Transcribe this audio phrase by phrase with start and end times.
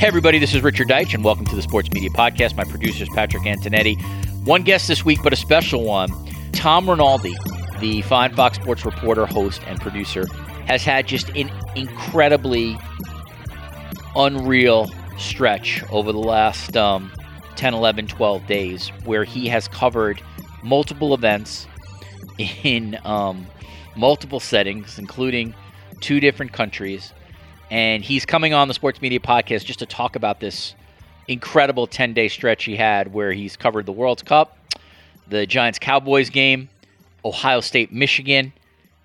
[0.00, 2.56] Hey, everybody, this is Richard Deitsch, and welcome to the Sports Media Podcast.
[2.56, 4.00] My producer is Patrick Antonetti.
[4.46, 6.08] One guest this week, but a special one.
[6.52, 7.36] Tom Rinaldi,
[7.80, 10.26] the fine Fox Sports reporter, host, and producer,
[10.64, 12.78] has had just an incredibly
[14.16, 17.12] unreal stretch over the last um,
[17.56, 20.22] 10, 11, 12 days where he has covered
[20.62, 21.66] multiple events
[22.38, 23.46] in um,
[23.96, 25.54] multiple settings, including
[26.00, 27.12] two different countries
[27.70, 30.74] and he's coming on the Sports Media Podcast just to talk about this
[31.28, 34.58] incredible 10 day stretch he had where he's covered the World Cup,
[35.28, 36.68] the Giants Cowboys game,
[37.24, 38.52] Ohio State Michigan,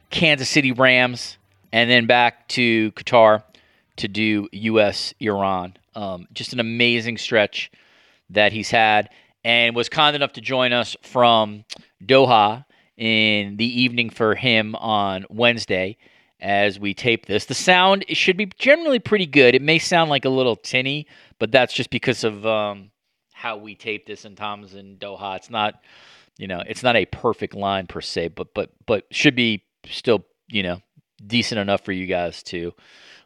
[0.10, 1.38] Kansas City Rams,
[1.72, 3.44] and then back to Qatar
[3.98, 5.14] to do U.S.
[5.20, 5.76] Iran.
[5.94, 7.72] Um, just an amazing stretch
[8.32, 9.10] that he's had
[9.44, 11.64] and was kind enough to join us from
[12.04, 12.66] Doha
[12.98, 15.98] in the evening for him on Wednesday
[16.46, 17.46] as we tape this.
[17.46, 19.56] The sound should be generally pretty good.
[19.56, 21.08] It may sound like a little tinny,
[21.40, 22.92] but that's just because of um,
[23.34, 25.38] how we tape this in Tom's in Doha.
[25.38, 25.82] It's not,
[26.38, 30.24] you know, it's not a perfect line per se, but but but should be still,
[30.48, 30.82] you know,
[31.26, 32.76] decent enough for you guys to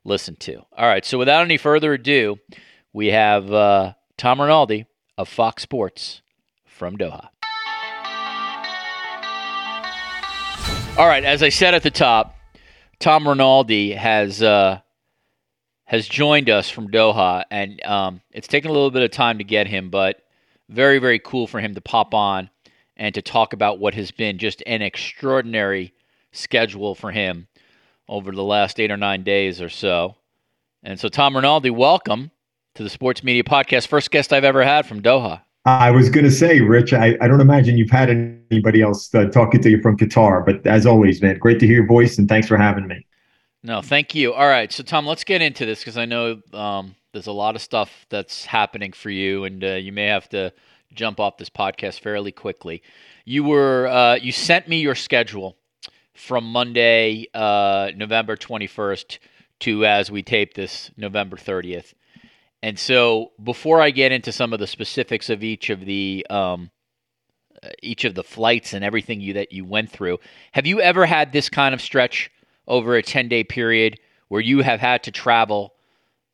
[0.05, 0.63] listen to.
[0.77, 2.39] All right, so without any further ado,
[2.93, 4.85] we have uh, Tom Rinaldi
[5.17, 6.21] of Fox Sports
[6.65, 7.27] from Doha.
[10.97, 12.38] All right, as I said at the top,
[12.99, 14.81] Tom Rinaldi has uh,
[15.85, 19.43] has joined us from Doha, and um, it's taken a little bit of time to
[19.45, 20.21] get him, but
[20.67, 22.49] very very cool for him to pop on
[22.97, 25.93] and to talk about what has been just an extraordinary
[26.33, 27.47] schedule for him
[28.09, 30.15] over the last eight or nine days or so.
[30.83, 32.31] And so, Tom Rinaldi, welcome
[32.75, 33.87] to the Sports Media Podcast.
[33.87, 35.41] First guest I've ever had from Doha.
[35.69, 39.25] I was going to say, Rich, I, I don't imagine you've had anybody else uh,
[39.25, 42.27] talking to you from Qatar, but as always, man, great to hear your voice and
[42.27, 43.05] thanks for having me.
[43.61, 44.33] No, thank you.
[44.33, 44.71] All right.
[44.71, 48.05] So, Tom, let's get into this because I know um, there's a lot of stuff
[48.09, 50.51] that's happening for you, and uh, you may have to
[50.93, 52.81] jump off this podcast fairly quickly.
[53.25, 55.55] You were uh, you sent me your schedule
[56.15, 59.19] from Monday, uh, November 21st
[59.59, 61.93] to as we tape this, November 30th.
[62.61, 66.71] And so, before I get into some of the specifics of each of the um,
[67.81, 70.19] each of the flights and everything you that you went through,
[70.51, 72.29] have you ever had this kind of stretch
[72.67, 75.73] over a ten day period where you have had to travel,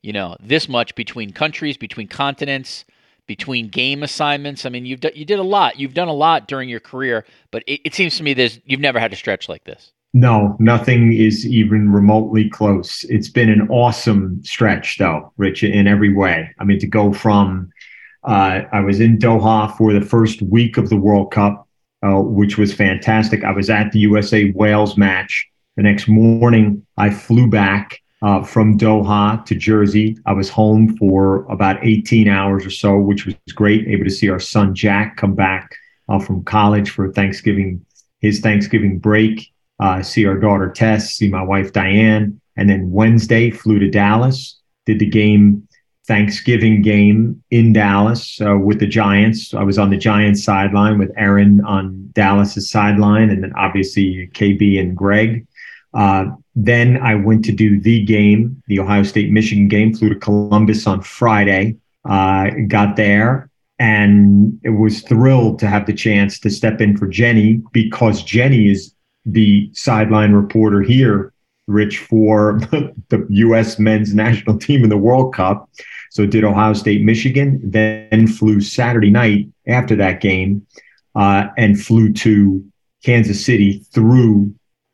[0.02, 2.86] you know, this much between countries, between continents,
[3.28, 4.66] between game assignments?
[4.66, 5.80] I mean, you've you did a lot.
[5.80, 8.80] You've done a lot during your career, but it, it seems to me there's you've
[8.80, 9.92] never had a stretch like this.
[10.16, 13.04] No, nothing is even remotely close.
[13.10, 16.56] It's been an awesome stretch, though, Rich, in every way.
[16.58, 17.70] I mean, to go from,
[18.24, 21.68] uh, I was in Doha for the first week of the World Cup,
[22.02, 23.44] uh, which was fantastic.
[23.44, 25.50] I was at the USA Wales match.
[25.76, 30.18] The next morning, I flew back uh, from Doha to Jersey.
[30.26, 33.86] I was home for about 18 hours or so, which was great.
[33.90, 35.76] Able to see our son Jack come back
[36.08, 37.86] uh, from college for Thanksgiving,
[38.22, 43.52] his Thanksgiving break uh, see our daughter Tess, see my wife Diane, and then Wednesday
[43.52, 45.68] flew to Dallas, did the game
[46.08, 49.54] Thanksgiving game in Dallas uh, with the Giants.
[49.54, 54.80] I was on the Giants sideline with Erin on Dallas's sideline, and then obviously KB
[54.80, 55.48] and Greg.
[55.94, 59.94] Uh, then I went to do the game, the Ohio State Michigan game.
[59.94, 61.78] Flew to Columbus on Friday.
[62.08, 67.62] Uh, got there and was thrilled to have the chance to step in for Jenny
[67.72, 68.95] because Jenny is
[69.26, 71.34] the sideline reporter here,
[71.68, 72.60] Rich, for
[73.10, 73.80] the U.S.
[73.80, 75.70] men's national team in the World Cup.
[76.12, 80.66] So did Ohio State, Michigan, then flew Saturday night after that game
[81.16, 82.64] uh, and flew to
[83.04, 84.54] Kansas City through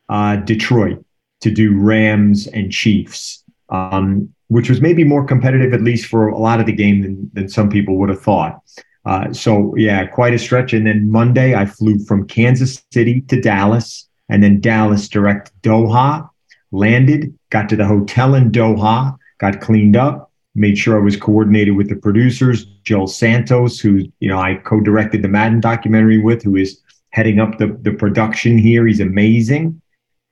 [0.10, 1.04] uh, Detroit
[1.42, 6.38] to do Rams and Chiefs, um, which was maybe more competitive, at least for a
[6.38, 8.62] lot of the game than, than some people would have thought.
[9.06, 10.74] Uh, so yeah, quite a stretch.
[10.74, 16.28] And then Monday, I flew from Kansas City to Dallas, and then Dallas direct Doha.
[16.74, 21.75] Landed, got to the hotel in Doha, got cleaned up, made sure I was coordinated
[21.75, 26.56] with the producers, Joel Santos, who you know I co-directed the Madden documentary with, who
[26.56, 26.80] is
[27.10, 28.88] heading up the the production here.
[28.88, 29.81] He's amazing.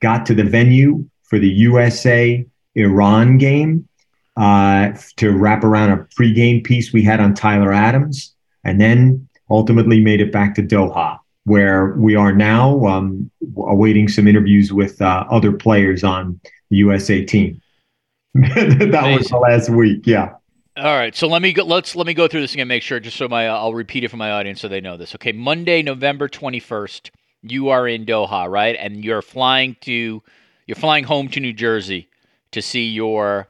[0.02, 3.86] Got to the venue for the USA Iran game
[4.38, 10.00] uh, to wrap around a pregame piece we had on Tyler Adams, and then ultimately
[10.00, 11.20] made it back to Doha,
[11.50, 17.26] where we are now, um, awaiting some interviews with uh, other players on the USA
[17.26, 17.60] team.
[18.36, 20.36] that was the last week, yeah.
[20.78, 23.00] All right, so let me go, let's let me go through this again, make sure
[23.00, 25.16] just so my I'll repeat it for my audience so they know this.
[25.16, 27.10] Okay, Monday, November twenty first,
[27.42, 28.78] you are in Doha, right?
[28.80, 30.22] And you're flying to
[30.68, 32.08] you're flying home to New Jersey
[32.52, 33.50] to see your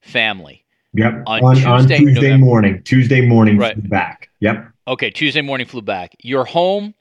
[0.00, 0.64] family.
[0.94, 1.24] Yep.
[1.26, 2.82] On, on Tuesday, on Tuesday morning.
[2.82, 3.88] Tuesday morning right.
[3.90, 4.30] back.
[4.40, 4.72] Yep.
[4.88, 6.16] Okay, Tuesday morning flew back.
[6.22, 6.94] You're home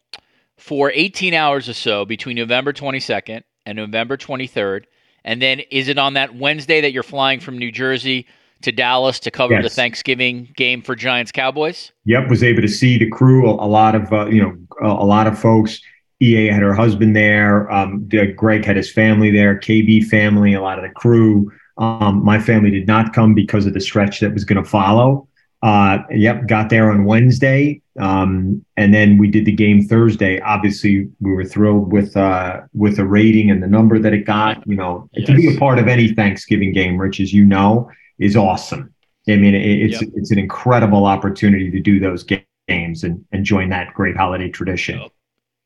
[0.57, 4.86] for 18 hours or so between November 22nd and November 23rd.
[5.24, 8.28] And then is it on that Wednesday that you're flying from New Jersey
[8.62, 9.63] to Dallas to cover yes.
[9.63, 11.92] the Thanksgiving game for Giants Cowboys?
[12.06, 13.50] Yep, was able to see the crew.
[13.50, 15.81] A, a lot of uh, you know a, a, lot of folks.
[16.22, 17.69] EA had her husband there.
[17.72, 19.60] Um, Greg had his family there.
[19.60, 21.51] KB family, a lot of the crew.
[21.78, 25.28] Um, my family did not come because of the stretch that was going to follow.
[25.65, 30.39] Uh, yep, got there on Wednesday, um, and then we did the game Thursday.
[30.41, 34.62] Obviously, we were thrilled with uh, with the rating and the number that it got.
[34.67, 35.25] You know, yes.
[35.25, 37.89] to be a part of any Thanksgiving game, Rich, as you know,
[38.19, 38.94] is awesome.
[39.27, 40.12] I mean, it's yep.
[40.13, 45.00] it's an incredible opportunity to do those games and, and join that great holiday tradition.
[45.00, 45.12] Yep.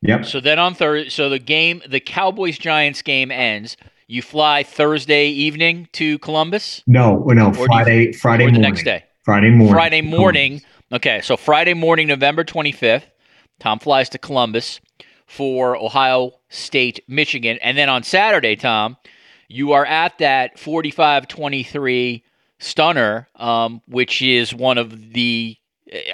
[0.04, 0.26] yep.
[0.26, 3.76] So then on Thursday, so the game, the Cowboys Giants game ends.
[4.08, 6.84] You fly Thursday evening to Columbus?
[6.88, 8.62] No, no, Friday, you, Friday morning.
[8.62, 9.04] the next day.
[9.30, 9.74] Friday morning.
[9.74, 10.62] Friday morning.
[10.92, 13.04] Okay, so Friday morning, November 25th,
[13.60, 14.80] Tom flies to Columbus
[15.28, 17.60] for Ohio State, Michigan.
[17.62, 18.98] And then on Saturday, Tom,
[19.48, 22.24] you are at that 45 23
[22.58, 25.56] stunner, um, which is one of the,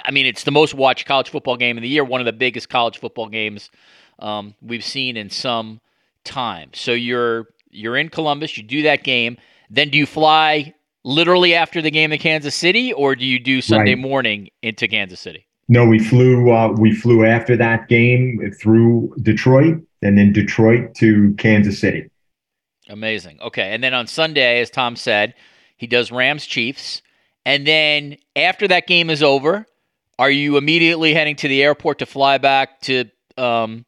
[0.04, 2.34] I mean, it's the most watched college football game of the year, one of the
[2.34, 3.70] biggest college football games
[4.18, 5.80] um, we've seen in some
[6.22, 6.68] time.
[6.74, 9.38] So you're you're in Columbus, you do that game,
[9.70, 10.74] then do you fly
[11.06, 14.02] literally after the game in Kansas City, or do you do Sunday right.
[14.02, 15.46] morning into Kansas City?
[15.68, 16.52] No, we flew.
[16.52, 22.10] Uh, we flew after that game through Detroit, and then Detroit to Kansas City.
[22.88, 23.38] Amazing.
[23.40, 25.34] Okay, and then on Sunday, as Tom said,
[25.76, 27.02] he does Rams Chiefs,
[27.46, 29.66] and then after that game is over,
[30.18, 33.04] are you immediately heading to the airport to fly back to
[33.36, 33.84] um,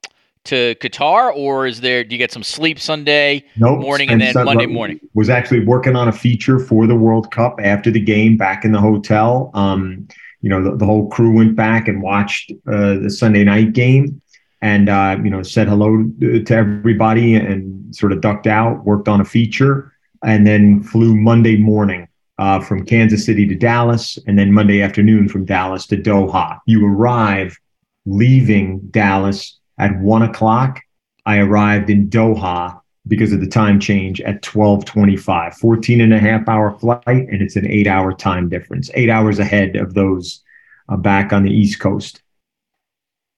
[0.48, 2.02] to Qatar, or is there?
[2.02, 3.80] Do you get some sleep Sunday nope.
[3.80, 4.98] morning and, then Monday morning?
[5.14, 8.72] Was actually working on a feature for the World Cup after the game, back in
[8.72, 9.50] the hotel.
[9.54, 10.08] Um,
[10.40, 14.22] you know, the, the, whole crew went back and watched uh, the Sunday night game,
[14.62, 18.84] and uh, you know, said hello to everybody and sort of ducked out.
[18.84, 19.92] Worked on a feature,
[20.24, 22.08] and then flew Monday morning
[22.38, 26.58] uh, from Kansas City to Dallas, and then Monday afternoon from Dallas to Doha.
[26.66, 27.58] You arrive
[28.06, 30.80] leaving Dallas at one o'clock.
[31.26, 36.48] I arrived in Doha because of the time change at 1225 14 and a half
[36.48, 38.90] hour flight and it's an eight hour time difference.
[38.94, 40.42] Eight hours ahead of those
[40.88, 42.22] uh, back on the east coast.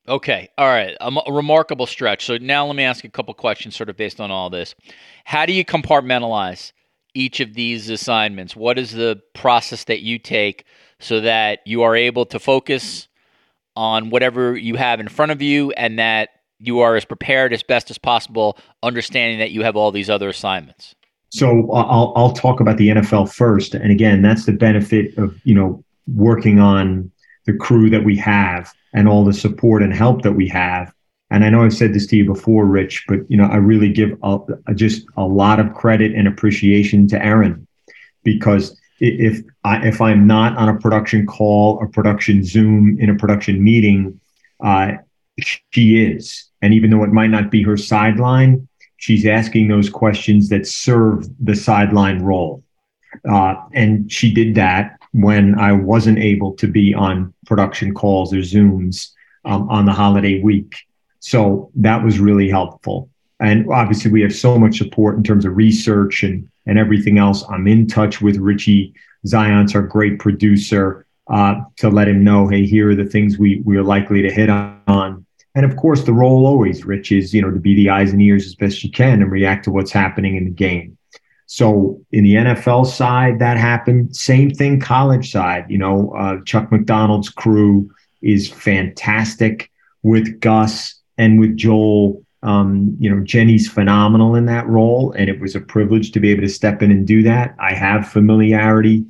[0.09, 0.97] Okay all right.
[1.01, 2.25] A, a remarkable stretch.
[2.25, 4.75] So now let me ask a couple questions sort of based on all this.
[5.25, 6.73] How do you compartmentalize
[7.15, 8.57] each of these assignments?
[8.57, 10.65] What is the process that you take
[11.01, 13.09] so that you are able to focus
[13.77, 17.63] on whatever you have in front of you and that you are as prepared as
[17.63, 20.95] best as possible, understanding that you have all these other assignments.
[21.31, 25.55] So I'll I'll talk about the NFL first, and again, that's the benefit of you
[25.55, 27.11] know working on
[27.47, 30.93] the crew that we have and all the support and help that we have.
[31.31, 33.93] And I know I've said this to you before, Rich, but you know I really
[33.93, 34.39] give a,
[34.75, 37.67] just a lot of credit and appreciation to Erin
[38.25, 43.15] because if I, if I'm not on a production call, a production Zoom, in a
[43.17, 44.21] production meeting,
[44.63, 44.93] uh,
[45.41, 46.45] she is.
[46.63, 51.27] And even though it might not be her sideline, she's asking those questions that serve
[51.43, 52.63] the sideline role.
[53.29, 58.39] Uh, and she did that when I wasn't able to be on production calls or
[58.39, 59.11] Zooms
[59.45, 60.77] um, on the holiday week.
[61.19, 63.10] So that was really helpful.
[63.41, 67.45] And obviously, we have so much support in terms of research and and everything else.
[67.49, 68.95] I'm in touch with Richie
[69.27, 73.63] Zyontz our great producer uh, to let him know, hey, here are the things we
[73.65, 75.27] we are likely to hit on.
[75.55, 78.21] And of course, the role always, Rich, is you know to be the eyes and
[78.23, 80.97] ears as best you can and react to what's happening in the game.
[81.47, 84.15] So in the NFL side, that happened.
[84.15, 85.67] Same thing, college side.
[85.69, 87.91] You know, uh, Chuck McDonald's crew
[88.23, 89.71] is fantastic
[90.03, 92.25] with Gus and with Joel.
[92.43, 96.31] Um, you know, Jenny's phenomenal in that role, and it was a privilege to be
[96.31, 97.55] able to step in and do that.
[97.59, 99.05] I have familiarity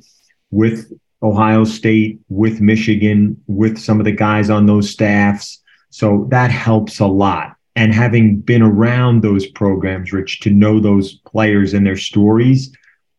[0.51, 0.91] with
[1.23, 5.61] Ohio State, with Michigan, with some of the guys on those staffs.
[5.91, 7.55] So that helps a lot.
[7.75, 12.71] And having been around those programs, Rich, to know those players and their stories,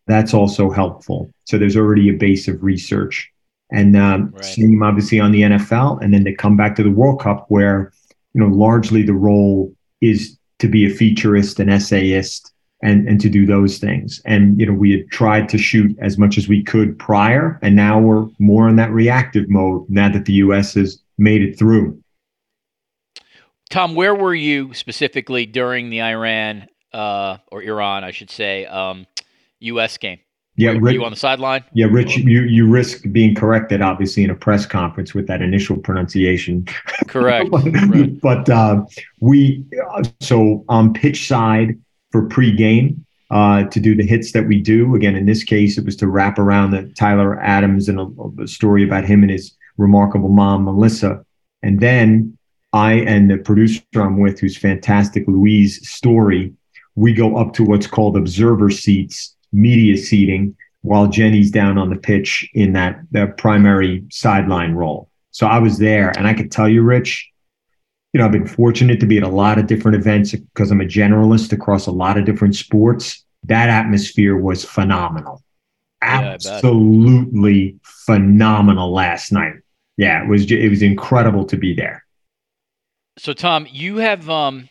[0.07, 1.33] that's also helpful.
[1.45, 3.31] So there's already a base of research.
[3.71, 4.45] And um, right.
[4.45, 7.93] same obviously on the NFL, and then to come back to the World Cup, where
[8.35, 13.31] you know largely the role is to be a featurist, an essayist, and and to
[13.31, 14.21] do those things.
[14.27, 17.75] And you know we had tried to shoot as much as we could prior, and
[17.75, 20.75] now we're more in that reactive mode now that the U.S.
[20.75, 21.99] has made it through.
[23.71, 29.07] Tom, where were you specifically during the Iran uh, or Iran, I should say, um,
[29.61, 29.97] U.S.
[29.97, 30.19] game?
[30.63, 31.65] Yeah, Rich, you on the sideline?
[31.73, 35.77] Yeah, Rich, you you risk being corrected, obviously, in a press conference with that initial
[35.77, 36.67] pronunciation.
[37.09, 37.51] Correct.
[38.23, 38.85] but uh,
[39.21, 41.79] we uh, so on pitch side
[42.11, 42.99] for pregame
[43.31, 44.95] uh, to do the hits that we do.
[44.95, 48.47] Again, in this case, it was to wrap around the Tyler Adams and a, a
[48.47, 51.25] story about him and his remarkable mom, Melissa,
[51.63, 52.37] and then
[52.73, 56.53] I and the producer I'm with, who's fantastic, Louise Story,
[56.95, 61.97] we go up to what's called observer seats, media seating, while Jenny's down on the
[61.97, 65.09] pitch in that, that primary sideline role.
[65.31, 67.31] So I was there, and I could tell you, Rich,
[68.13, 70.81] you know, I've been fortunate to be at a lot of different events because I'm
[70.81, 73.25] a generalist across a lot of different sports.
[73.45, 75.43] That atmosphere was phenomenal.
[76.03, 79.55] Yeah, Absolutely phenomenal last night.
[79.97, 82.05] Yeah, it was it was incredible to be there.
[83.19, 84.69] So, Tom, you have um,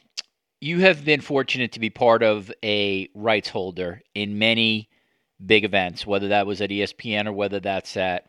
[0.61, 4.89] you have been fortunate to be part of a rights holder in many
[5.43, 8.27] big events, whether that was at ESPN or whether that's at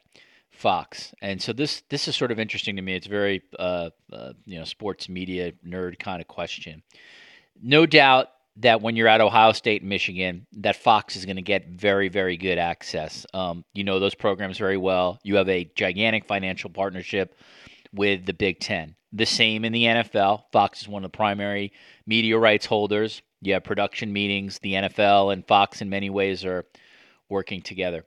[0.50, 1.14] Fox.
[1.20, 2.94] And so this this is sort of interesting to me.
[2.94, 6.82] It's very uh, uh, you know sports media nerd kind of question.
[7.62, 11.42] No doubt that when you're at Ohio State and Michigan, that Fox is going to
[11.42, 13.26] get very, very good access.
[13.34, 15.18] Um, you know those programs very well.
[15.22, 17.34] You have a gigantic financial partnership
[17.92, 18.94] with the Big Ten.
[19.12, 20.44] The same in the NFL.
[20.52, 21.72] Fox is one of the primary
[22.06, 23.22] media rights holders.
[23.40, 24.58] You have production meetings.
[24.60, 26.64] The NFL and Fox, in many ways, are
[27.28, 28.04] working together.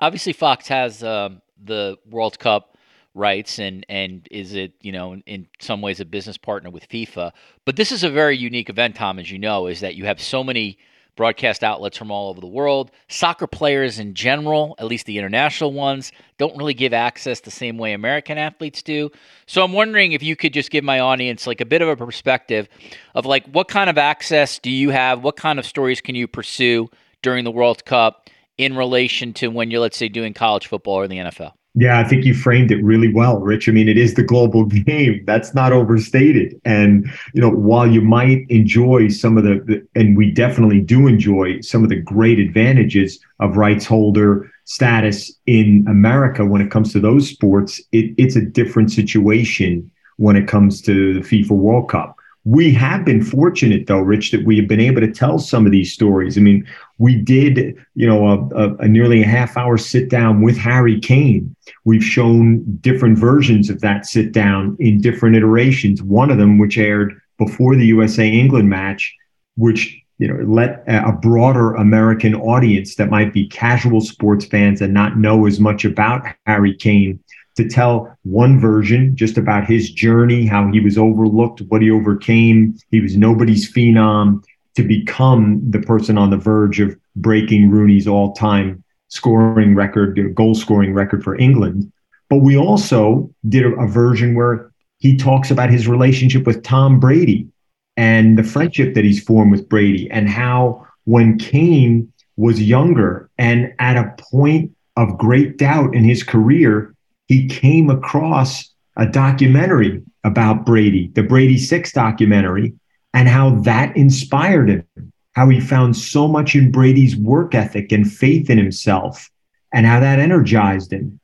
[0.00, 2.76] Obviously, Fox has um, the World Cup
[3.14, 7.32] rights and and is it you know in some ways a business partner with FIFA.
[7.64, 10.20] But this is a very unique event, Tom, as you know, is that you have
[10.20, 10.78] so many
[11.16, 12.90] broadcast outlets from all over the world.
[13.08, 17.78] Soccer players in general, at least the international ones, don't really give access the same
[17.78, 19.10] way American athletes do.
[19.46, 21.96] So I'm wondering if you could just give my audience like a bit of a
[21.96, 22.68] perspective
[23.14, 25.22] of like what kind of access do you have?
[25.22, 26.88] What kind of stories can you pursue
[27.22, 28.28] during the World Cup
[28.58, 31.52] in relation to when you're let's say doing college football or the NFL?
[31.76, 33.68] Yeah, I think you framed it really well, Rich.
[33.68, 35.24] I mean, it is the global game.
[35.26, 36.60] That's not overstated.
[36.64, 41.60] And, you know, while you might enjoy some of the, and we definitely do enjoy
[41.62, 47.00] some of the great advantages of rights holder status in America when it comes to
[47.00, 52.13] those sports, it, it's a different situation when it comes to the FIFA World Cup.
[52.44, 55.72] We have been fortunate, though, Rich, that we have been able to tell some of
[55.72, 56.36] these stories.
[56.36, 56.66] I mean,
[56.98, 61.00] we did, you know, a, a, a nearly a half hour sit down with Harry
[61.00, 61.56] Kane.
[61.84, 66.02] We've shown different versions of that sit down in different iterations.
[66.02, 69.14] One of them, which aired before the USA England match,
[69.56, 74.92] which you know let a broader American audience that might be casual sports fans and
[74.92, 77.18] not know as much about Harry Kane
[77.56, 82.76] to tell one version just about his journey, how he was overlooked, what he overcame.
[82.90, 84.42] He was nobody's phenom
[84.74, 90.92] to become the person on the verge of breaking Rooney's all-time scoring record, goal scoring
[90.92, 91.92] record for England.
[92.28, 96.98] But we also did a, a version where he talks about his relationship with Tom
[96.98, 97.48] Brady
[97.96, 103.72] and the friendship that he's formed with Brady and how when Kane was younger and
[103.78, 106.93] at a point of great doubt in his career,
[107.26, 112.74] he came across a documentary about Brady, the Brady Six documentary,
[113.12, 118.10] and how that inspired him, how he found so much in Brady's work ethic and
[118.10, 119.30] faith in himself,
[119.72, 121.20] and how that energized him.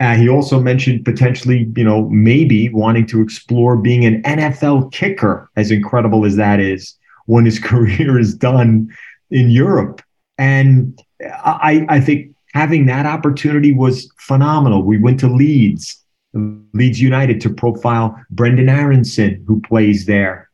[0.00, 5.48] Uh, he also mentioned potentially, you know, maybe wanting to explore being an NFL kicker,
[5.56, 6.96] as incredible as that is,
[7.26, 8.88] when his career is done
[9.30, 10.02] in Europe.
[10.36, 14.82] And I, I think having that opportunity was phenomenal.
[14.82, 20.48] We went to Leeds, Leeds United, to profile Brendan Aaronson, who plays there,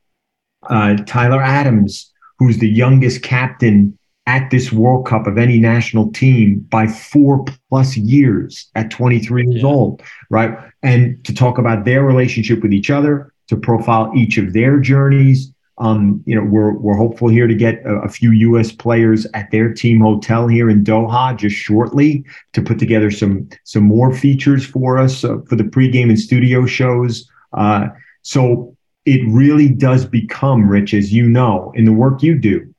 [0.69, 6.61] uh, Tyler Adams, who's the youngest captain at this World Cup of any national team
[6.71, 9.69] by four plus years at 23 years yeah.
[9.69, 10.57] old, right?
[10.83, 15.53] And to talk about their relationship with each other, to profile each of their journeys.
[15.81, 18.71] Um, you know, we're we're hopeful here to get a, a, few U.S.
[18.71, 22.23] players at their team hotel here in Doha just shortly
[22.53, 26.67] to put together some some more features for us uh, for the pregame and studio
[26.67, 27.27] shows.
[27.55, 27.89] Uh,
[28.21, 32.73] so it really does become, Rich, as you know, in the work you do,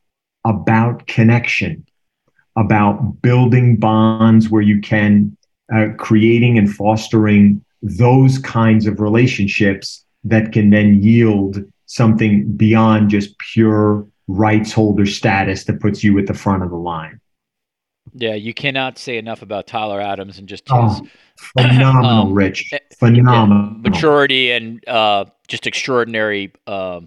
[0.46, 1.86] about connection,
[2.56, 5.36] about building bonds where you can,
[5.74, 11.58] uh, creating and fostering those kinds of relationships that can then yield
[11.92, 16.78] something beyond just pure rights holder status that puts you at the front of the
[16.78, 17.20] line.
[18.14, 21.02] Yeah, you cannot say enough about Tyler Adams and just his oh,
[21.38, 27.02] phenomenal, um, Rich, phenomenal maturity and uh, just extraordinary uh,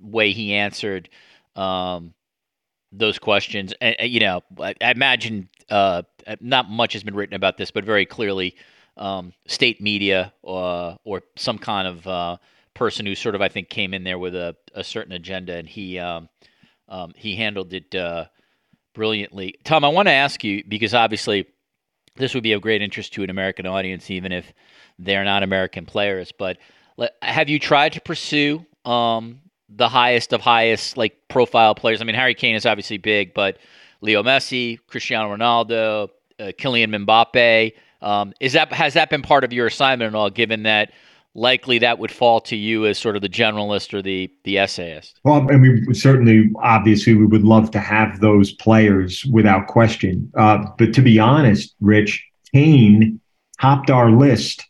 [0.00, 1.10] way he answered
[1.54, 2.14] um,
[2.92, 3.74] those questions.
[3.82, 6.02] And you know, I, I imagine uh,
[6.40, 8.56] not much has been written about this, but very clearly,
[8.96, 12.36] um, state media uh, or some kind of uh,
[12.74, 15.68] person who sort of I think came in there with a, a certain agenda, and
[15.68, 16.28] he um,
[16.88, 18.26] um, he handled it uh,
[18.94, 19.54] brilliantly.
[19.64, 21.46] Tom, I want to ask you because obviously
[22.16, 24.52] this would be of great interest to an American audience, even if
[24.98, 26.32] they're not American players.
[26.36, 26.58] But
[27.22, 32.00] have you tried to pursue um, the highest of highest like profile players?
[32.00, 33.58] I mean, Harry Kane is obviously big, but
[34.00, 36.08] Leo Messi, Cristiano Ronaldo,
[36.38, 37.72] uh, Kylian Mbappe.
[38.02, 40.30] Um, is that has that been part of your assignment at all?
[40.30, 40.92] Given that
[41.40, 45.18] likely that would fall to you as sort of the generalist or the the essayist.
[45.24, 50.30] Well, and we certainly, obviously, we would love to have those players without question.
[50.36, 53.20] Uh, but to be honest, Rich Kane
[53.60, 54.66] topped our list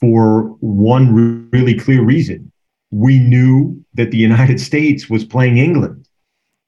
[0.00, 2.52] for one really clear reason.
[2.90, 6.06] We knew that the United States was playing England.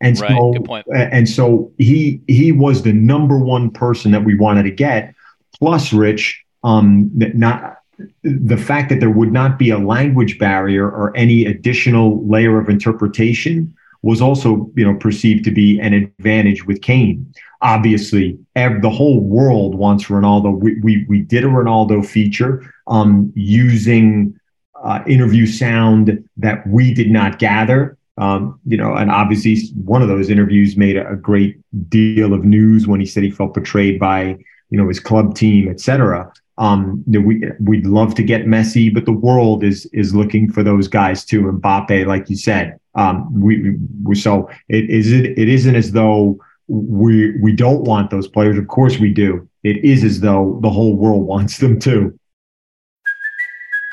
[0.03, 4.63] And right, so, and so he he was the number one person that we wanted
[4.63, 5.15] to get.
[5.59, 7.80] Plus, Rich, um, not
[8.23, 12.69] the fact that there would not be a language barrier or any additional layer of
[12.69, 17.33] interpretation was also you know perceived to be an advantage with Kane.
[17.63, 20.59] Obviously, ev- the whole world wants Ronaldo.
[20.59, 24.39] We we, we did a Ronaldo feature um, using
[24.83, 27.97] uh, interview sound that we did not gather.
[28.17, 31.59] Um, you know, and obviously one of those interviews made a, a great
[31.89, 34.37] deal of news when he said he felt betrayed by
[34.71, 36.33] you know his club team, et cetera.
[36.61, 40.89] Um, we we'd love to get Messi, but the world is is looking for those
[40.89, 41.41] guys too.
[41.43, 46.39] Mbappe, like you said, um, we, we so it is it it isn't as though
[46.69, 48.59] we we don't want those players.
[48.59, 49.49] Of course we do.
[49.65, 52.20] It is as though the whole world wants them too.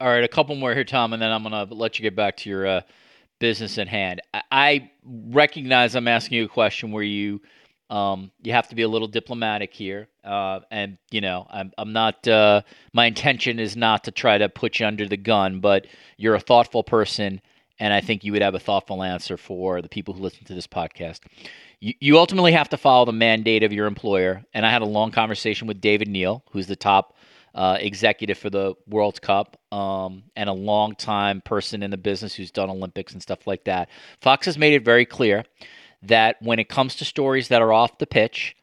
[0.00, 2.16] All right, a couple more here, Tom, and then I'm going to let you get
[2.16, 2.80] back to your uh,
[3.38, 4.22] business at hand.
[4.32, 7.42] I, I, recognize I'm asking you a question where you
[7.90, 11.92] um, you have to be a little diplomatic here, uh, and you know I'm I'm
[11.92, 12.26] not.
[12.26, 12.62] Uh,
[12.94, 15.86] my intention is not to try to put you under the gun, but
[16.16, 17.42] you're a thoughtful person,
[17.78, 20.54] and I think you would have a thoughtful answer for the people who listen to
[20.54, 21.20] this podcast.
[21.80, 24.86] You, you ultimately have to follow the mandate of your employer, and I had a
[24.86, 27.18] long conversation with David Neal, who's the top
[27.54, 32.34] uh, executive for the World Cup um, and a long time person in the business
[32.34, 33.88] who's done Olympics and stuff like that.
[34.20, 35.44] Fox has made it very clear
[36.02, 38.56] that when it comes to stories that are off the pitch,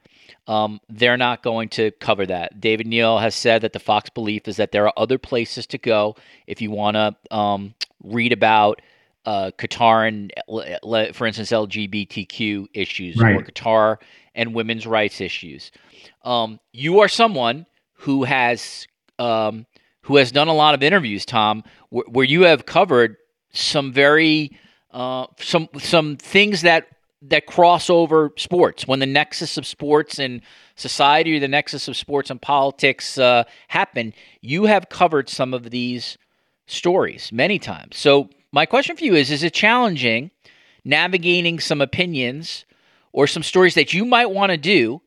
[0.48, 2.60] um, they're not going to cover that.
[2.60, 5.78] David Neal has said that the Fox belief is that there are other places to
[5.78, 6.16] go
[6.48, 8.82] if you want to um, read about
[9.26, 10.34] uh, Qatar and,
[11.14, 13.36] for instance, LGBTQ issues right.
[13.36, 13.98] or Qatar
[14.34, 15.72] and women's rights issues.
[16.24, 18.88] Um, you are someone who has
[19.20, 19.66] um,
[20.08, 23.18] who has done a lot of interviews, Tom, where, where you have covered
[23.52, 24.58] some very
[24.92, 26.88] uh, some some things that
[27.22, 30.42] that cross over sports when the nexus of sports and
[30.76, 34.14] society or the nexus of sports and politics uh, happen.
[34.40, 36.18] You have covered some of these
[36.68, 37.98] stories many times.
[37.98, 40.32] So my question for you is: Is it challenging
[40.86, 42.64] navigating some opinions
[43.12, 45.02] or some stories that you might want to do?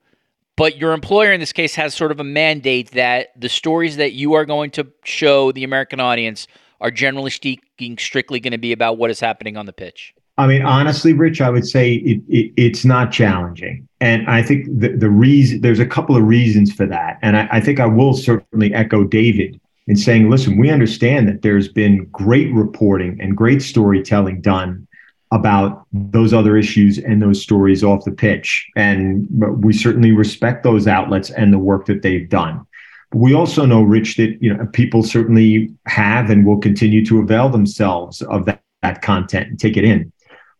[0.60, 4.12] But your employer in this case has sort of a mandate that the stories that
[4.12, 6.46] you are going to show the American audience
[6.82, 10.12] are generally speaking strictly going to be about what is happening on the pitch.
[10.36, 13.88] I mean, honestly, Rich, I would say it, it, it's not challenging.
[14.02, 17.18] And I think the, the reason there's a couple of reasons for that.
[17.22, 21.40] And I, I think I will certainly echo David in saying, listen, we understand that
[21.40, 24.86] there's been great reporting and great storytelling done
[25.32, 28.68] about those other issues and those stories off the pitch.
[28.76, 29.26] And
[29.62, 32.66] we certainly respect those outlets and the work that they've done.
[33.12, 37.48] We also know, Rich, that you know people certainly have and will continue to avail
[37.48, 40.12] themselves of that, that content and take it in.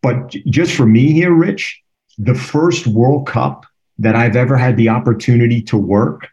[0.03, 1.81] But just for me here, Rich,
[2.19, 3.67] the first World Cup
[3.99, 6.29] that I've ever had the opportunity to work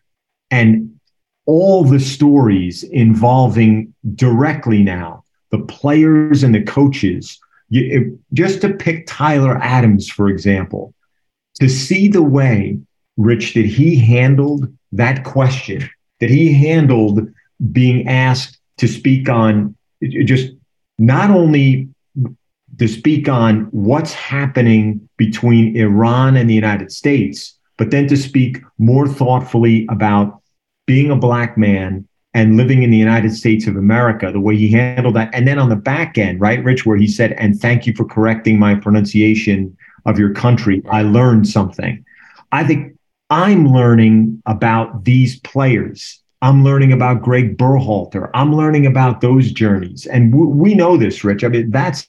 [0.49, 0.97] and
[1.45, 7.39] all the stories involving directly now the players and the coaches.
[7.69, 10.93] You, just to pick Tyler Adams, for example,
[11.59, 12.79] to see the way,
[13.17, 17.27] Rich, that he handled that question, that he handled
[17.71, 19.75] being asked to speak on
[20.25, 20.53] just
[20.97, 21.89] not only
[22.77, 28.59] to speak on what's happening between Iran and the United States, but then to speak
[28.77, 30.41] more thoughtfully about
[30.85, 34.69] being a black man and living in the United States of America, the way he
[34.71, 35.33] handled that.
[35.33, 38.05] And then on the back end, right, Rich, where he said, and thank you for
[38.05, 40.83] correcting my pronunciation of your country.
[40.87, 42.05] I learned something.
[42.51, 42.95] I think
[43.31, 46.21] I'm learning about these players.
[46.43, 48.29] I'm learning about Greg Berhalter.
[48.35, 50.05] I'm learning about those journeys.
[50.05, 51.43] And w- we know this, Rich.
[51.43, 52.07] I mean, that's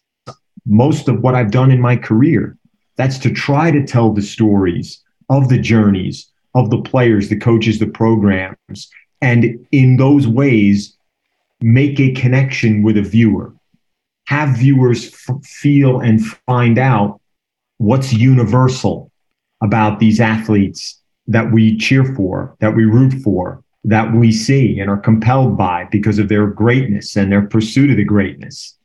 [0.67, 2.55] most of what I've done in my career.
[2.97, 7.79] That's to try to tell the stories of the journeys of the players, the coaches,
[7.79, 10.97] the programs, and in those ways,
[11.61, 13.53] make a connection with a viewer.
[14.27, 17.21] Have viewers f- feel and find out
[17.79, 19.11] what's universal
[19.61, 24.91] about these athletes that we cheer for, that we root for, that we see and
[24.91, 28.77] are compelled by because of their greatness and their pursuit of the greatness.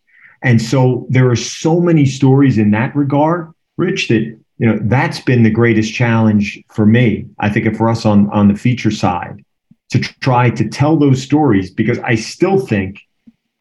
[0.41, 5.19] And so there are so many stories in that regard, Rich, that you know that's
[5.19, 7.25] been the greatest challenge for me.
[7.39, 9.43] I think for us on on the feature side
[9.89, 12.99] to try to tell those stories because I still think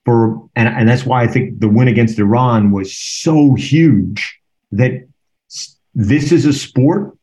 [0.05, 4.41] for and, and that's why I think the win against Iran was so huge
[4.73, 5.07] that
[5.95, 7.17] this is a sport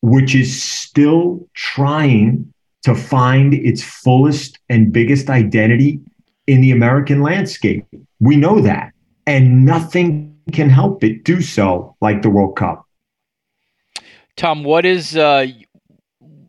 [0.00, 6.00] which is still trying to find its fullest and biggest identity
[6.46, 7.86] in the American landscape.
[8.20, 8.92] We know that
[9.26, 12.86] and nothing can help it do so like the World Cup.
[14.36, 15.46] Tom, what is uh,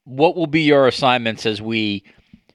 [0.06, 2.04] what will be your assignments as we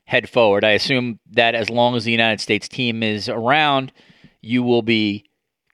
[0.04, 0.64] head forward?
[0.64, 3.92] I assume that as long as the United States team is around,
[4.40, 5.24] you will be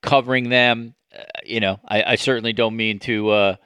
[0.03, 0.95] covering them.
[1.17, 3.57] Uh, you know, I, I, certainly don't mean to uh,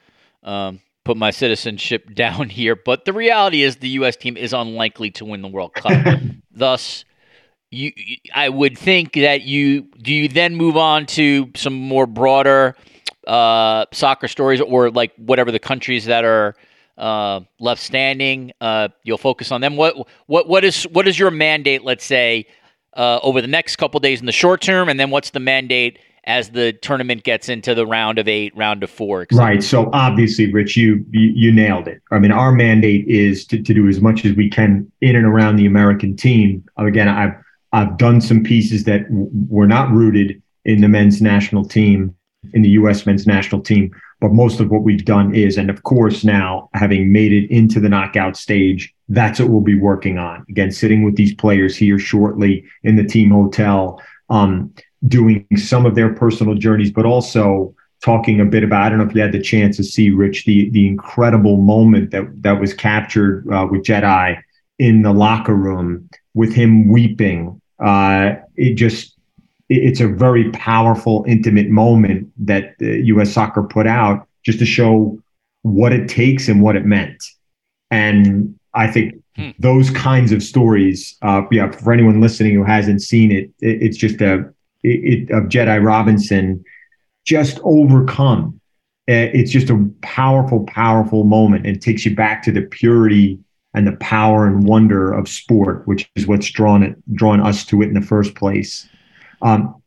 [0.42, 4.16] um, put my citizenship down here, but the reality is the U.S.
[4.16, 6.20] team is unlikely to win the World Cup.
[6.50, 7.04] Thus,
[7.70, 7.92] you
[8.34, 12.74] I would think that you do you then move on to some more broader
[13.26, 16.56] uh, soccer stories or like whatever the countries that are
[16.98, 18.52] uh, left standing.
[18.60, 19.76] Uh, you'll focus on them.
[19.76, 21.84] What what what is what is your mandate?
[21.84, 22.46] Let's say
[22.94, 25.98] uh, over the next couple days in the short term, and then what's the mandate
[26.24, 29.26] as the tournament gets into the round of eight, round of four?
[29.32, 29.62] Right.
[29.62, 32.02] So obviously, Rich, you, you, you nailed it.
[32.10, 35.24] I mean, our mandate is to, to do as much as we can in and
[35.24, 36.64] around the American team.
[36.76, 37.32] Again, I've
[37.72, 42.14] I've done some pieces that w- were not rooted in the men's national team,
[42.52, 43.06] in the U.S.
[43.06, 47.12] men's national team, but most of what we've done is, and of course, now having
[47.12, 50.44] made it into the knockout stage, that's what we'll be working on.
[50.48, 54.72] Again, sitting with these players here shortly in the team hotel, um,
[55.06, 58.82] doing some of their personal journeys, but also talking a bit about.
[58.82, 62.10] I don't know if you had the chance to see Rich the the incredible moment
[62.10, 64.40] that that was captured uh, with Jedi
[64.78, 67.60] in the locker room with him weeping.
[67.78, 69.17] Uh, it just
[69.68, 73.32] it's a very powerful, intimate moment that U.S.
[73.32, 75.18] Soccer put out just to show
[75.62, 77.22] what it takes and what it meant.
[77.90, 79.50] And I think hmm.
[79.58, 83.96] those kinds of stories, uh, yeah, for anyone listening who hasn't seen it, it it's
[83.96, 84.52] just a
[84.82, 86.64] it, it, of Jedi Robinson
[87.26, 88.60] just overcome.
[89.08, 93.38] Uh, it's just a powerful, powerful moment and takes you back to the purity
[93.74, 97.82] and the power and wonder of sport, which is what's drawn it, drawn us to
[97.82, 98.88] it in the first place.
[99.42, 99.80] Um,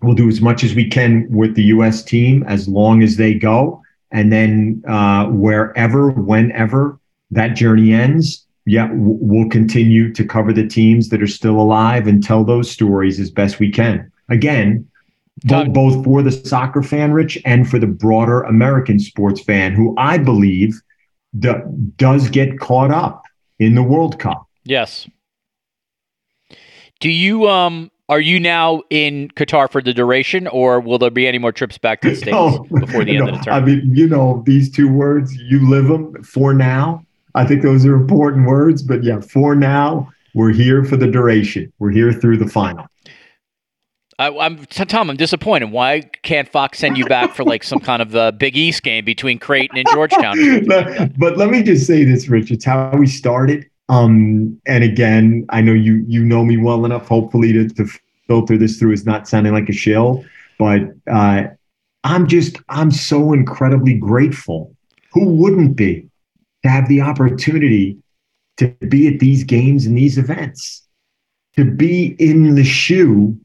[0.00, 2.02] we'll do as much as we can with the U.S.
[2.02, 6.98] team as long as they go, and then uh, wherever, whenever
[7.30, 12.22] that journey ends, yeah, we'll continue to cover the teams that are still alive and
[12.22, 14.10] tell those stories as best we can.
[14.28, 14.88] Again,
[15.44, 19.94] both, both for the soccer fan, Rich, and for the broader American sports fan, who
[19.98, 20.80] I believe
[21.96, 23.24] does get caught up
[23.58, 24.46] in the World Cup.
[24.64, 25.08] Yes.
[27.00, 31.26] Do you um Are you now in Qatar for the duration, or will there be
[31.26, 33.54] any more trips back to the states no, before the end of the term?
[33.54, 37.06] I mean, you know, these two words, you live them for now.
[37.34, 41.72] I think those are important words, but yeah, for now, we're here for the duration.
[41.78, 42.86] We're here through the final.
[44.18, 45.08] I, am Tom.
[45.08, 45.70] I'm disappointed.
[45.70, 49.06] Why can't Fox send you back for like some kind of uh, Big East game
[49.06, 50.36] between Creighton and Georgetown?
[50.66, 52.50] but, but let me just say this, Rich.
[52.50, 53.70] It's how we started.
[53.92, 57.86] Um, and again, I know you you know me well enough, hopefully, to, to
[58.26, 60.24] filter this through is not sounding like a shill.
[60.58, 61.44] But uh,
[62.02, 64.74] I'm just I'm so incredibly grateful.
[65.12, 66.08] Who wouldn't be
[66.62, 67.98] to have the opportunity
[68.56, 70.86] to be at these games and these events,
[71.56, 73.38] to be in the shoe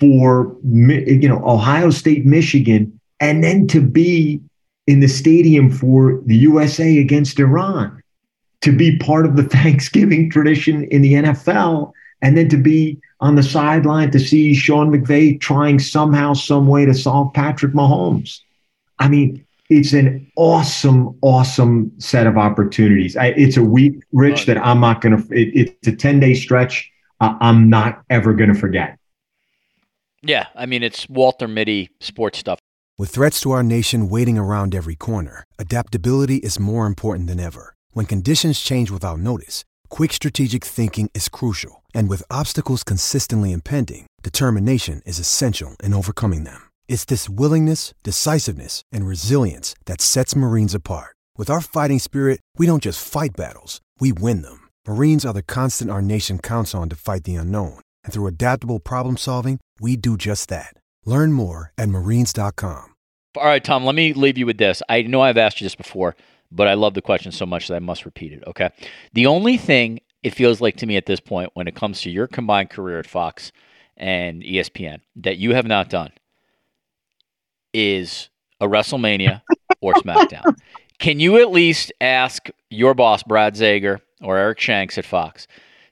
[0.00, 4.40] for you know Ohio State, Michigan, and then to be
[4.88, 8.02] in the stadium for the USA against Iran,
[8.64, 13.36] to be part of the Thanksgiving tradition in the NFL, and then to be on
[13.36, 18.40] the sideline to see Sean McVay trying somehow, some way to solve Patrick Mahomes.
[18.98, 23.16] I mean, it's an awesome, awesome set of opportunities.
[23.16, 25.34] I, it's a week, Rich, that I'm not going to.
[25.34, 26.90] It, it's a 10 day stretch.
[27.20, 28.98] Uh, I'm not ever going to forget.
[30.22, 32.58] Yeah, I mean, it's Walter Mitty sports stuff.
[32.96, 37.73] With threats to our nation waiting around every corner, adaptability is more important than ever.
[37.94, 41.84] When conditions change without notice, quick strategic thinking is crucial.
[41.94, 46.70] And with obstacles consistently impending, determination is essential in overcoming them.
[46.88, 51.14] It's this willingness, decisiveness, and resilience that sets Marines apart.
[51.38, 54.68] With our fighting spirit, we don't just fight battles, we win them.
[54.88, 57.78] Marines are the constant our nation counts on to fight the unknown.
[58.02, 60.74] And through adaptable problem solving, we do just that.
[61.06, 62.90] Learn more at marines.com.
[63.36, 64.80] All right, Tom, let me leave you with this.
[64.88, 66.14] I know I've asked you this before,
[66.50, 68.44] but I love the question so much that I must repeat it.
[68.46, 68.70] Okay.
[69.12, 72.10] The only thing it feels like to me at this point when it comes to
[72.10, 73.52] your combined career at Fox
[73.96, 76.12] and ESPN that you have not done
[77.72, 78.30] is
[78.60, 79.42] a WrestleMania
[79.80, 80.56] or SmackDown.
[80.98, 85.46] Can you at least ask your boss, Brad Zager or Eric Shanks at Fox?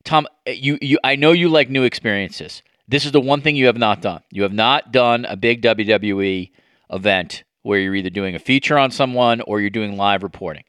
[0.05, 2.63] Tom, you, you I know you like new experiences.
[2.89, 4.23] This is the one thing you have not done.
[4.31, 6.51] You have not done a big WWE
[6.91, 10.65] event where you're either doing a feature on someone or you're doing live reporting.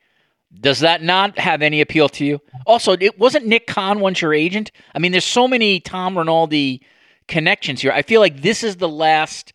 [0.60, 2.40] Does that not have any appeal to you?
[2.68, 4.72] Also, it wasn't Nick Khan once your agent.
[4.94, 6.82] I mean, there's so many Tom Rinaldi
[7.28, 7.92] connections here.
[7.92, 9.54] I feel like this is the last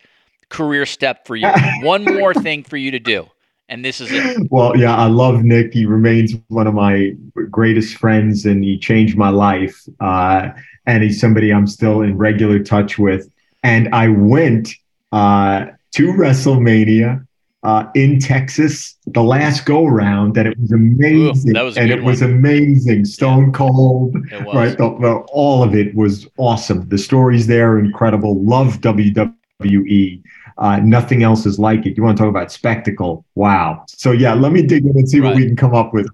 [0.49, 1.49] career step for you.
[1.83, 3.29] One more thing for you to do
[3.69, 4.49] and this is it.
[4.51, 5.75] Well, yeah, I love Nick.
[5.75, 7.13] He remains one of my
[7.51, 9.87] greatest friends, and he changed my life.
[10.01, 10.51] Uh,
[10.87, 13.31] and he's somebody I'm still in regular touch with.
[13.63, 14.71] And I went
[15.13, 17.27] uh, to WrestleMania
[17.65, 21.57] uh, in Texas the last go round, and it was amazing.
[21.57, 22.05] Ooh, was and it one.
[22.05, 23.05] was amazing.
[23.05, 23.53] Stone yeah.
[23.53, 24.17] Cold,
[24.55, 24.77] right?
[24.79, 26.89] The, the, all of it was awesome.
[26.89, 28.43] The stories there are incredible.
[28.43, 30.23] Love WWE.
[30.59, 31.97] Uh, nothing else is like it.
[31.97, 33.25] You want to talk about spectacle?
[33.35, 33.85] Wow.
[33.89, 35.29] So yeah, let me dig in and see right.
[35.29, 36.09] what we can come up with.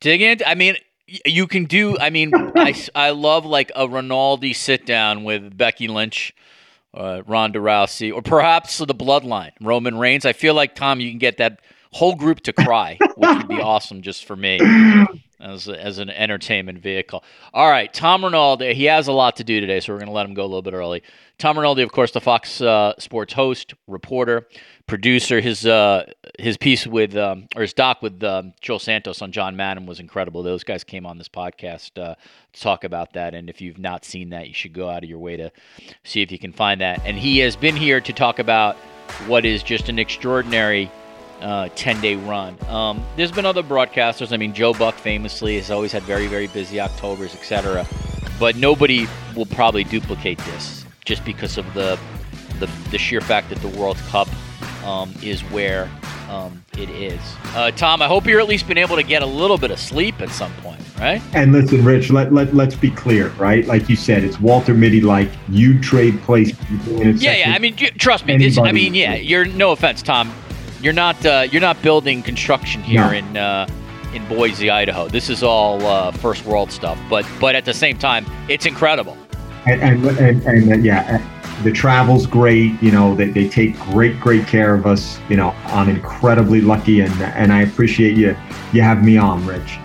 [0.00, 0.38] Dig in.
[0.46, 0.76] I mean,
[1.24, 1.98] you can do.
[1.98, 6.34] I mean, I, I love like a Rinaldi sit down with Becky Lynch,
[6.94, 10.24] uh, Ronda Rousey, or perhaps the Bloodline, Roman Reigns.
[10.24, 11.60] I feel like Tom, you can get that
[11.92, 14.58] whole group to cry, which would be awesome just for me
[15.40, 17.24] as, as an entertainment vehicle.
[17.52, 20.12] All right, Tom Rinaldi, he has a lot to do today, so we're going to
[20.12, 21.02] let him go a little bit early.
[21.38, 24.46] Tom Rinaldi, of course, the Fox uh, Sports host, reporter,
[24.86, 25.40] producer.
[25.40, 26.04] His uh,
[26.38, 30.00] his piece with um, or his doc with um, Joel Santos on John Madden was
[30.00, 30.42] incredible.
[30.42, 32.14] Those guys came on this podcast uh,
[32.52, 35.08] to talk about that, and if you've not seen that, you should go out of
[35.08, 35.50] your way to
[36.04, 37.00] see if you can find that.
[37.06, 38.76] And he has been here to talk about
[39.26, 40.90] what is just an extraordinary
[41.40, 42.56] uh, 10 day run.
[42.68, 44.32] Um, there's been other broadcasters.
[44.32, 47.86] I mean, Joe Buck famously has always had very, very busy Octobers, etc.
[48.38, 51.98] But nobody will probably duplicate this just because of the,
[52.58, 54.28] the, the sheer fact that the World Cup
[54.84, 55.90] um, is where
[56.28, 57.20] um, it is.
[57.54, 59.78] Uh, Tom, I hope you're at least been able to get a little bit of
[59.80, 61.20] sleep at some point, right?
[61.34, 63.66] And listen, Rich, let, let, let's be clear, right?
[63.66, 66.52] Like you said, it's Walter Mitty like you trade place.
[66.86, 67.52] Yeah, yeah.
[67.52, 68.38] I mean, trust me.
[68.38, 70.32] This, I mean, yeah, you're no offense, Tom
[70.82, 73.10] you're not uh, you're not building construction here no.
[73.12, 73.66] in uh,
[74.14, 75.08] in Boise, Idaho.
[75.08, 79.16] This is all uh, first world stuff, but but at the same time, it's incredible.
[79.66, 82.80] And and, and, and uh, yeah, uh, the travel's great.
[82.82, 85.18] You know, they, they take great great care of us.
[85.28, 88.36] You know, I'm incredibly lucky, and and I appreciate you
[88.72, 89.78] you have me on, Rich.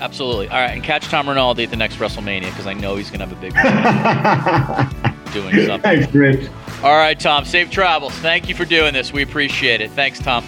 [0.00, 0.48] Absolutely.
[0.48, 3.26] All right, and catch Tom Rinaldi at the next WrestleMania because I know he's gonna
[3.26, 3.52] have a big
[5.32, 5.80] doing something.
[5.80, 6.48] Thanks, Rich.
[6.82, 7.44] All right, Tom.
[7.44, 8.14] Safe travels.
[8.14, 9.12] Thank you for doing this.
[9.12, 9.90] We appreciate it.
[9.90, 10.42] Thanks, Tom.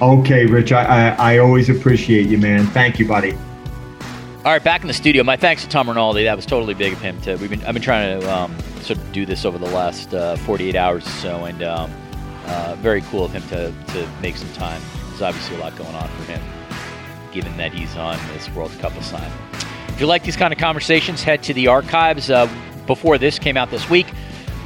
[0.00, 0.70] Okay, Rich.
[0.70, 2.66] I, I, I always appreciate you, man.
[2.66, 3.32] Thank you, buddy.
[4.44, 5.24] All right, back in the studio.
[5.24, 6.22] My thanks to Tom Rinaldi.
[6.22, 7.20] That was totally big of him.
[7.22, 10.14] To we've been I've been trying to um, sort of do this over the last
[10.14, 11.92] uh, 48 hours or so, and um,
[12.44, 14.80] uh, very cool of him to, to make some time.
[15.08, 16.40] There's obviously a lot going on for him,
[17.32, 19.34] given that he's on this World Cup assignment.
[19.88, 22.30] If you like these kind of conversations, head to the archives.
[22.30, 22.48] Uh,
[22.86, 24.06] before this came out this week,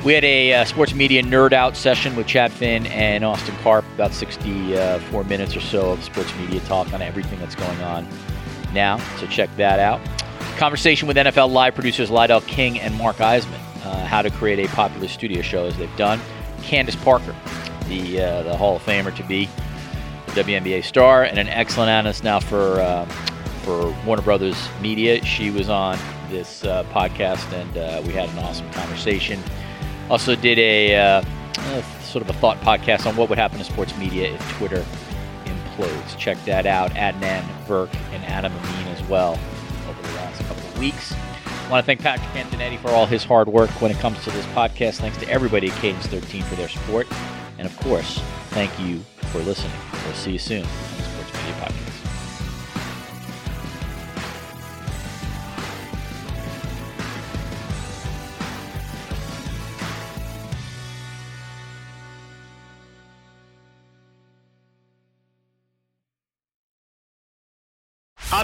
[0.05, 3.85] we had a uh, sports media nerd out session with Chad Finn and Austin Karp,
[3.95, 8.07] about 64 minutes or so of sports media talk on everything that's going on
[8.73, 8.99] now.
[9.19, 10.01] So check that out.
[10.57, 14.69] Conversation with NFL Live producers Lydell King and Mark Eisman, uh, how to create a
[14.75, 16.21] popular studio show as they've done.
[16.63, 17.35] Candace Parker,
[17.89, 19.49] the uh, the Hall of Famer to be,
[20.29, 23.05] WNBA star, and an excellent analyst now for uh,
[23.65, 25.25] for Warner Brothers Media.
[25.25, 25.99] She was on
[26.31, 29.43] this uh, podcast, and uh, we had an awesome conversation.
[30.11, 31.23] Also, did a uh,
[32.03, 34.85] sort of a thought podcast on what would happen to sports media if Twitter
[35.45, 36.19] implodes.
[36.19, 36.91] Check that out.
[36.93, 39.39] Adnan Virk and Adam Amin as well
[39.89, 41.15] over the last couple of weeks.
[41.47, 44.31] I want to thank Patrick Antonetti for all his hard work when it comes to
[44.31, 44.97] this podcast.
[44.97, 47.07] Thanks to everybody at Cadence 13 for their support.
[47.59, 48.19] And of course,
[48.49, 49.73] thank you for listening.
[50.05, 50.67] We'll see you soon